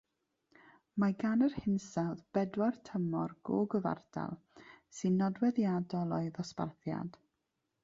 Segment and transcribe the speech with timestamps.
[1.03, 4.35] Mae gan yr hinsawdd bedwar tymor go gyfartal,
[5.01, 7.25] sy'n nodweddiadol o'i ddosbarthiad.